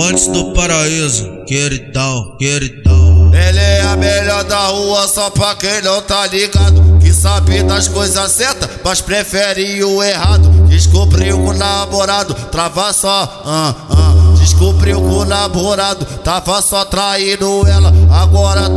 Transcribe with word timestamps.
antes 0.00 0.28
do 0.28 0.52
paraíso, 0.52 1.44
queridão, 1.46 2.36
queridão. 2.38 3.32
Ele 3.34 3.58
é 3.58 3.80
a 3.82 3.96
melhor 3.96 4.44
da 4.44 4.66
rua, 4.66 5.08
só 5.08 5.30
pra 5.30 5.54
quem 5.54 5.82
não 5.82 6.00
tá 6.02 6.26
ligado. 6.26 6.98
Que 7.00 7.12
sabe 7.12 7.62
das 7.62 7.88
coisas 7.88 8.30
certas, 8.32 8.68
mas 8.84 9.00
prefere 9.00 9.82
o 9.82 10.02
errado. 10.02 10.48
Descobriu 10.68 11.38
com 11.38 11.48
o 11.48 11.54
namorado, 11.54 12.34
trava 12.50 12.92
só, 12.92 13.42
ah, 13.44 13.74
ah. 13.90 14.12
Descobriu 14.38 15.00
com 15.00 15.18
o 15.18 15.24
namorado, 15.24 16.04
tava 16.24 16.60
só 16.60 16.84
traindo 16.84 17.66
ela. 17.66 17.92
Agora 18.10 18.68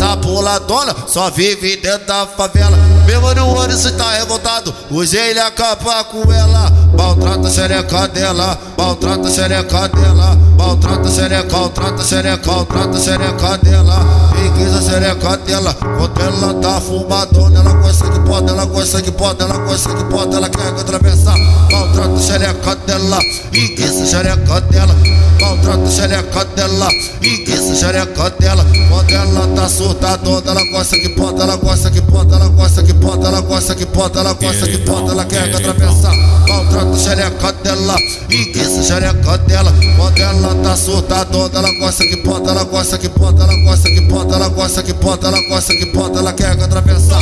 puladona, 0.45 0.95
só 1.07 1.31
vive 1.31 1.77
dentro 1.77 2.05
da 2.05 2.27
favela. 2.27 2.77
Mesmo 3.07 3.33
no 3.33 3.71
se 3.71 3.91
tá 3.93 4.11
revoltado, 4.11 4.73
hoje 4.91 5.17
ele 5.17 5.39
acaba 5.39 6.03
com 6.03 6.31
ela. 6.31 6.71
Maltrata 6.95 7.47
a 7.47 7.51
xereca 7.51 8.07
dela, 8.07 8.57
maltrata 8.77 9.27
a 9.27 9.31
xereca 9.31 9.87
dela, 9.87 10.37
maltrata 10.57 11.07
a 11.07 11.11
xereca, 11.11 11.57
maltrata 11.57 12.01
a 12.01 12.05
xereca, 12.05 12.51
maltrata 12.51 12.97
a 12.97 13.01
xereca 13.01 13.57
dela. 13.57 14.05
Fiqueza 14.35 14.77
a 14.77 14.81
xereca 14.81 15.37
dela, 15.37 15.73
quando 15.73 16.21
ela 16.21 16.53
tá 16.61 16.79
fumadona, 16.79 17.64
gosta 17.95 18.09
que 18.09 18.19
pode, 18.19 18.49
ela 18.49 18.65
gosta 18.65 19.01
que 19.01 19.11
pode, 19.11 19.41
ela 19.41 19.57
gosta 19.57 19.95
que 19.95 20.03
pode, 20.05 20.35
ela 20.35 20.49
quer 20.49 20.67
atravessar. 20.67 21.37
Maltrata 21.71 22.15
a 22.15 22.19
xereca 22.19 22.75
dela, 22.75 23.19
fiqueza 23.51 24.03
a 24.03 24.05
xereca 24.05 24.61
dela, 24.61 24.95
maltrata 25.39 25.83
a 25.83 25.91
xereca 25.91 26.45
dela, 26.45 26.89
fiqueza 27.21 27.71
a 27.71 27.75
xereca 27.75 28.29
dela. 28.31 28.65
Quando 28.89 29.11
ela 29.11 29.47
tá 29.55 29.69
surtadona, 29.69 30.51
ela 30.51 30.71
gosta 30.71 30.97
que 30.97 31.09
pode, 31.09 31.41
ela 31.41 31.55
gosta 31.55 31.89
que 31.89 32.01
pode, 32.01 32.33
ela 32.33 32.49
gosta 32.49 32.83
que 32.83 32.93
pode, 32.93 33.25
ela 33.25 33.41
gosta 33.41 33.75
que 33.75 33.85
pode, 33.85 34.17
ela 34.17 34.33
gosta 34.33 34.67
que 34.67 34.77
pode, 34.79 35.09
ela 35.09 35.25
quer 35.25 35.55
atravessar. 35.55 36.13
Maltrata 36.49 36.91
a 36.91 36.97
xereca 36.97 37.53
dela, 37.63 37.95
fiqueza 38.27 38.79
a 38.79 38.83
xereca 38.83 39.37
dela. 39.37 39.73
Quando 39.95 40.19
ela 40.19 40.55
tá 40.55 40.75
surtadona, 40.75 41.59
ela 41.59 41.79
gosta 41.79 42.05
que 42.05 42.17
pode, 42.17 42.49
ela 42.49 42.63
gosta 42.65 42.97
que 42.97 43.09
pode, 43.09 43.41
ela 43.41 43.55
gosta 43.63 43.89
que 43.89 44.01
pode, 44.01 44.33
ela 44.33 44.49
gosta 44.49 44.83
que 44.83 44.93
pode, 44.93 45.25
ela 45.25 45.39
gosta 45.47 45.73
que 45.73 45.85
pode, 45.85 46.17
ela 46.17 46.33
quer 46.33 46.51
atravessar. 46.51 47.14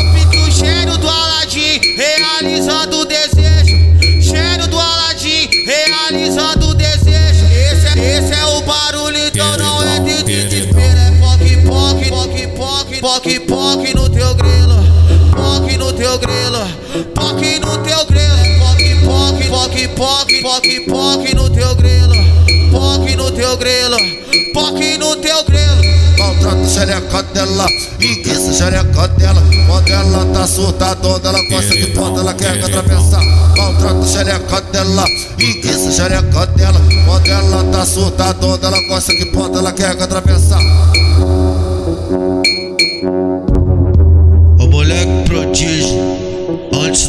Poque, 13.03 13.37
poque, 13.41 13.93
no 13.93 14.09
teu 14.09 14.33
grelo. 14.33 14.81
Poque 15.35 15.77
no 15.77 15.91
teu 15.91 16.17
grelo, 16.19 16.65
poque 17.13 17.59
no 17.59 17.77
teu 17.79 18.05
grelo. 18.05 18.43
Poque, 18.59 19.49
poque, 19.49 19.49
poque, 19.49 19.87
poque, 19.89 20.41
poque, 20.41 20.79
poque 20.87 21.35
no 21.35 21.49
teu 21.49 21.75
grelo. 21.75 22.15
Poque 22.71 23.15
no 23.17 23.29
teu 23.29 23.57
grelo, 23.57 23.97
poque 24.53 24.97
no 24.97 25.17
teu 25.17 25.43
grelo. 25.43 25.83
Maltrata 26.17 26.69
xereca 26.69 27.23
dela, 27.33 27.67
enguiça 27.99 28.49
a 28.49 28.53
xereca 28.53 29.07
dela. 29.09 29.43
Quando 29.67 29.89
ela 29.89 30.25
tá 30.33 30.47
surtadona, 30.47 31.29
ela 31.29 31.43
gosta 31.49 31.75
que 31.75 31.87
pode, 31.87 32.19
ela 32.19 32.33
quer 32.33 32.63
atravessar. 32.63 33.21
Maltrata 33.57 34.07
xereca 34.07 34.61
dela, 34.71 35.05
enguiça 35.37 35.89
a 35.89 35.91
xereca 35.91 36.45
dela. 36.55 36.81
Quando 37.05 37.27
ela 37.27 37.63
tá 37.65 37.85
surtadona, 37.85 38.67
ela 38.67 38.87
gosta 38.87 39.13
que 39.13 39.25
pode, 39.25 39.57
ela 39.57 39.73
quer 39.73 39.91
atravessar. 40.01 40.61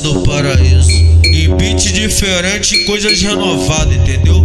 Do 0.04 0.20
paraíso. 0.20 0.90
E 1.32 1.48
beat 1.48 1.92
diferente, 1.94 2.84
coisas 2.84 3.22
renovadas, 3.22 3.96
entendeu? 3.96 4.44